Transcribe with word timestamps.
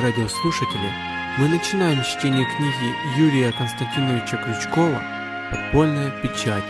Дорогие 0.00 0.24
радиослушатели, 0.24 0.90
мы 1.38 1.48
начинаем 1.48 2.02
чтение 2.02 2.46
книги 2.56 3.18
Юрия 3.18 3.52
Константиновича 3.52 4.38
Крючкова 4.38 5.02
«Подпольная 5.50 6.10
печать». 6.22 6.64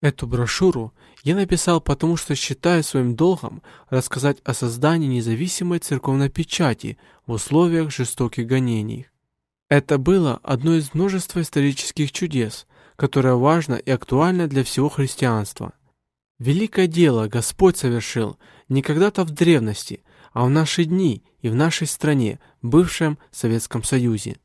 Эту 0.00 0.26
брошюру 0.26 0.92
я 1.22 1.36
написал 1.36 1.80
потому, 1.80 2.16
что 2.16 2.34
считаю 2.34 2.82
своим 2.82 3.14
долгом 3.14 3.62
рассказать 3.88 4.38
о 4.44 4.52
создании 4.52 5.06
независимой 5.06 5.78
церковной 5.78 6.28
печати 6.28 6.98
в 7.26 7.32
условиях 7.32 7.92
жестоких 7.92 8.48
гонений. 8.48 9.06
Это 9.68 9.98
было 9.98 10.40
одно 10.42 10.74
из 10.74 10.92
множества 10.92 11.40
исторических 11.40 12.10
чудес, 12.10 12.66
которое 12.96 13.34
важно 13.34 13.74
и 13.74 13.90
актуально 13.90 14.48
для 14.48 14.64
всего 14.64 14.88
христианства. 14.88 15.72
Великое 16.38 16.88
дело 16.88 17.28
Господь 17.28 17.76
совершил 17.76 18.38
не 18.68 18.82
когда-то 18.82 19.24
в 19.24 19.30
древности, 19.30 20.02
а 20.32 20.44
в 20.44 20.50
наши 20.50 20.84
дни 20.84 21.22
и 21.40 21.48
в 21.48 21.54
нашей 21.54 21.86
стране, 21.86 22.40
бывшем 22.60 23.18
Советском 23.30 23.84
Союзе. 23.84 24.36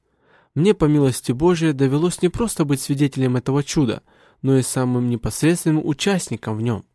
Мне, 0.54 0.74
по 0.74 0.86
милости 0.86 1.32
Божией, 1.32 1.74
довелось 1.74 2.22
не 2.22 2.30
просто 2.30 2.64
быть 2.64 2.82
свидетелем 2.82 3.38
этого 3.38 3.64
чуда, 3.64 4.04
но 4.42 4.58
и 4.58 4.62
самым 4.62 5.10
непосредственным 5.10 5.86
участником 5.86 6.58
в 6.58 6.62
нем. 6.62 6.86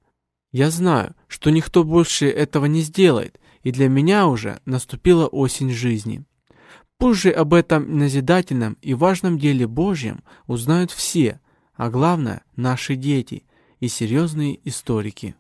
Я 0.53 0.71
знаю, 0.71 1.15
что 1.27 1.51
никто 1.51 1.83
больше 1.83 2.29
этого 2.29 2.67
не 2.67 2.83
сделает, 2.83 3.41
и 3.63 3.73
для 3.73 3.89
меня 3.89 4.29
уже 4.29 4.61
наступила 4.65 5.27
осень 5.27 5.71
жизни. 5.71 6.25
Позже 6.99 7.31
об 7.31 7.55
этом 7.55 7.99
назидательном 7.99 8.79
и 8.81 8.95
важном 8.95 9.39
деле 9.39 9.67
Божьем 9.67 10.23
узнают 10.47 10.93
все, 10.93 11.41
а 11.75 11.91
главное– 11.91 12.45
наши 12.57 12.95
дети 12.95 13.45
и 13.85 13.89
серьезные 13.89 14.59
историки. 14.67 15.35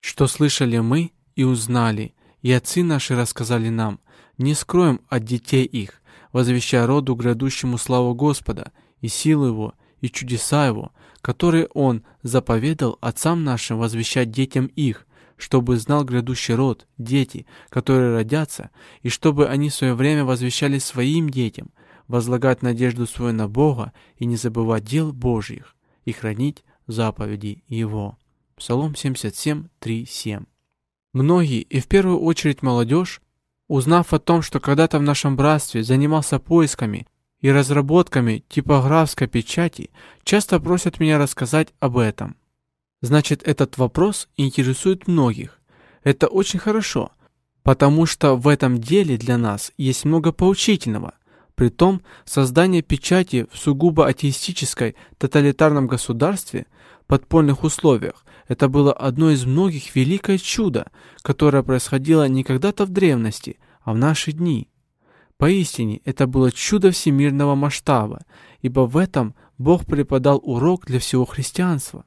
Что 0.00 0.28
слышали 0.28 0.78
мы 0.78 1.10
и 1.34 1.42
узнали, 1.42 2.14
и 2.40 2.52
отцы 2.52 2.84
наши 2.84 3.16
рассказали 3.16 3.68
нам, 3.68 3.98
не 4.38 4.54
скроем 4.54 5.00
от 5.08 5.24
детей 5.24 5.64
их, 5.64 6.00
возвещая 6.32 6.86
роду 6.86 7.16
грядущему 7.16 7.78
славу 7.78 8.14
Господа 8.14 8.70
и 9.00 9.08
силу 9.08 9.46
Его, 9.46 9.74
и 10.00 10.08
чудеса 10.08 10.68
Его, 10.68 10.92
которые 11.20 11.66
Он 11.74 12.04
заповедал 12.22 12.96
отцам 13.00 13.42
нашим 13.42 13.78
возвещать 13.78 14.30
детям 14.30 14.66
их, 14.76 15.04
чтобы 15.36 15.76
знал 15.76 16.04
грядущий 16.04 16.54
род, 16.54 16.86
дети, 16.96 17.44
которые 17.70 18.14
родятся, 18.14 18.70
и 19.02 19.08
чтобы 19.08 19.48
они 19.48 19.68
в 19.68 19.74
свое 19.74 19.94
время 19.94 20.24
возвещали 20.24 20.78
своим 20.78 21.28
детям, 21.28 21.72
возлагать 22.06 22.62
надежду 22.62 23.08
свою 23.08 23.32
на 23.32 23.48
Бога 23.48 23.92
и 24.16 24.26
не 24.26 24.36
забывать 24.36 24.84
дел 24.84 25.12
Божьих, 25.12 25.74
и 26.04 26.12
хранить 26.12 26.62
заповеди 26.92 27.62
Его. 27.68 28.18
Псалом 28.56 28.94
77, 28.94 29.68
3, 29.78 30.06
7. 30.06 30.44
Многие, 31.12 31.62
и 31.62 31.80
в 31.80 31.86
первую 31.88 32.20
очередь 32.20 32.62
молодежь, 32.62 33.20
узнав 33.68 34.12
о 34.12 34.18
том, 34.18 34.42
что 34.42 34.60
когда-то 34.60 34.98
в 34.98 35.02
нашем 35.02 35.36
братстве 35.36 35.82
занимался 35.82 36.38
поисками 36.38 37.06
и 37.40 37.50
разработками 37.50 38.44
типографской 38.48 39.26
печати, 39.26 39.90
часто 40.24 40.60
просят 40.60 41.00
меня 41.00 41.18
рассказать 41.18 41.68
об 41.80 41.98
этом. 41.98 42.36
Значит, 43.02 43.42
этот 43.46 43.78
вопрос 43.78 44.28
интересует 44.36 45.08
многих. 45.08 45.60
Это 46.02 46.26
очень 46.26 46.58
хорошо, 46.58 47.12
потому 47.62 48.06
что 48.06 48.36
в 48.36 48.46
этом 48.48 48.80
деле 48.80 49.16
для 49.16 49.38
нас 49.38 49.72
есть 49.78 50.04
много 50.04 50.32
поучительного. 50.32 51.14
Притом, 51.54 52.02
создание 52.24 52.82
печати 52.82 53.46
в 53.52 53.58
сугубо 53.58 54.06
атеистической 54.06 54.96
тоталитарном 55.18 55.86
государстве, 55.86 56.66
подпольных 57.10 57.64
условиях, 57.64 58.24
это 58.46 58.68
было 58.68 58.92
одно 58.92 59.32
из 59.32 59.44
многих 59.44 59.96
великое 59.96 60.38
чудо, 60.38 60.92
которое 61.22 61.64
происходило 61.64 62.28
не 62.28 62.44
когда-то 62.44 62.86
в 62.86 62.90
древности, 62.90 63.58
а 63.82 63.94
в 63.94 63.96
наши 63.96 64.30
дни. 64.30 64.70
Поистине, 65.36 66.02
это 66.04 66.28
было 66.28 66.52
чудо 66.52 66.92
всемирного 66.92 67.56
масштаба, 67.56 68.20
ибо 68.62 68.82
в 68.82 68.96
этом 68.96 69.34
Бог 69.58 69.86
преподал 69.86 70.40
урок 70.44 70.86
для 70.86 71.00
всего 71.00 71.24
христианства 71.24 72.04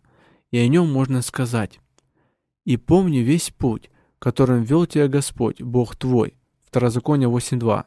и 0.51 0.57
о 0.57 0.69
нем 0.69 0.89
можно 0.89 1.21
сказать. 1.21 1.81
«И 2.63 2.77
помни 2.77 3.17
весь 3.17 3.49
путь, 3.49 3.89
которым 4.19 4.63
вел 4.63 4.85
тебя 4.85 5.09
Господь, 5.09 5.61
Бог 5.61 5.97
твой». 5.97 6.35
Второзаконие 6.63 7.27
8.2. 7.27 7.83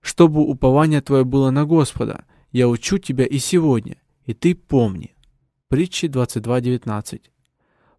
«Чтобы 0.00 0.40
упование 0.40 1.00
твое 1.00 1.24
было 1.24 1.50
на 1.50 1.64
Господа, 1.64 2.24
я 2.50 2.68
учу 2.68 2.98
тебя 2.98 3.24
и 3.24 3.38
сегодня, 3.38 3.98
и 4.24 4.34
ты 4.34 4.56
помни». 4.56 5.13
Притчи 5.68 6.06
22.19. 6.06 7.22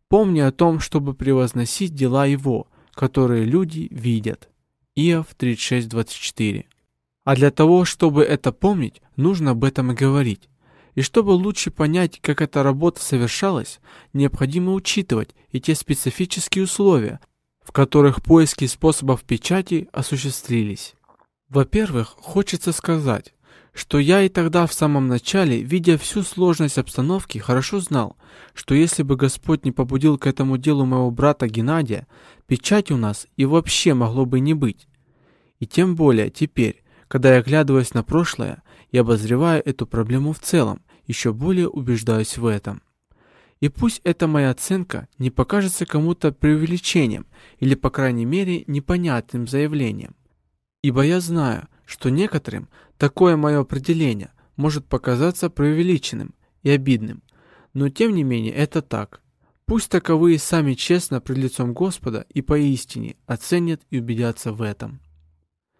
«Помни 0.08 0.40
о 0.40 0.52
том, 0.52 0.80
чтобы 0.80 1.14
превозносить 1.14 1.94
дела 1.96 2.26
Его, 2.26 2.68
которые 2.94 3.44
люди 3.44 3.88
видят». 3.92 4.50
Иов 4.96 5.28
36.24. 5.38 6.66
А 7.26 7.36
для 7.36 7.52
того, 7.52 7.84
чтобы 7.84 8.24
это 8.24 8.52
помнить, 8.54 9.02
нужно 9.18 9.52
об 9.52 9.64
этом 9.64 9.92
и 9.92 9.96
говорить. 9.96 10.48
И 10.94 11.02
чтобы 11.02 11.32
лучше 11.32 11.72
понять, 11.72 12.22
как 12.22 12.42
эта 12.42 12.64
работа 12.64 13.02
совершалась, 13.02 13.82
необходимо 14.14 14.72
учитывать 14.72 15.36
и 15.52 15.60
те 15.60 15.76
специфические 15.76 16.64
условия, 16.64 17.20
в 17.62 17.74
которых 17.74 18.24
поиски 18.24 18.66
способов 18.68 19.24
печати 19.24 19.90
осуществились. 19.92 20.96
Во-первых, 21.50 22.16
хочется 22.18 22.72
сказать, 22.72 23.35
что 23.76 24.00
я 24.00 24.22
и 24.22 24.30
тогда 24.30 24.66
в 24.68 24.74
самом 24.74 25.10
начале, 25.10 25.62
видя 25.62 25.98
всю 25.98 26.24
сложность 26.24 26.78
обстановки, 26.78 27.40
хорошо 27.40 27.82
знал, 27.82 28.16
что 28.54 28.74
если 28.74 29.04
бы 29.04 29.18
Господь 29.18 29.66
не 29.66 29.74
побудил 29.74 30.18
к 30.18 30.28
этому 30.28 30.58
делу 30.58 30.86
моего 30.86 31.12
брата 31.12 31.48
Геннадия, 31.48 32.08
печать 32.48 32.90
у 32.90 32.96
нас 32.96 33.28
и 33.36 33.44
вообще 33.44 33.94
могло 33.94 34.26
бы 34.26 34.40
не 34.40 34.54
быть. 34.54 34.88
И 35.60 35.68
тем 35.68 35.98
более 35.98 36.30
теперь, 36.30 36.84
когда 37.10 37.34
я 37.34 37.40
оглядываюсь 37.40 37.94
на 37.94 38.02
прошлое 38.02 38.64
и 38.92 38.98
обозреваю 38.98 39.62
эту 39.66 39.86
проблему 39.86 40.32
в 40.32 40.40
целом, 40.40 40.82
еще 41.06 41.34
более 41.34 41.68
убеждаюсь 41.68 42.38
в 42.38 42.46
этом. 42.46 42.82
И 43.60 43.68
пусть 43.68 44.00
эта 44.06 44.26
моя 44.26 44.52
оценка 44.52 45.10
не 45.18 45.32
покажется 45.32 45.86
кому-то 45.86 46.32
преувеличением 46.32 47.26
или, 47.60 47.76
по 47.76 47.90
крайней 47.90 48.26
мере, 48.26 48.64
непонятным 48.68 49.48
заявлением. 49.48 50.16
Ибо 50.82 51.02
я 51.02 51.20
знаю, 51.20 51.68
что 51.86 52.10
некоторым 52.10 52.70
такое 52.98 53.38
мое 53.38 53.60
определение 53.60 54.32
может 54.56 54.86
показаться 54.86 55.50
преувеличенным 55.50 56.34
и 56.64 56.70
обидным, 56.70 57.24
но 57.74 57.90
тем 57.90 58.14
не 58.14 58.24
менее 58.24 58.54
это 58.54 58.82
так. 58.82 59.22
Пусть 59.66 59.90
таковые 59.90 60.38
сами 60.38 60.74
честно 60.74 61.22
пред 61.22 61.38
лицом 61.38 61.74
Господа 61.74 62.26
и 62.30 62.42
поистине 62.42 63.16
оценят 63.26 63.82
и 63.90 64.00
убедятся 64.00 64.54
в 64.54 64.62
этом. 64.62 65.00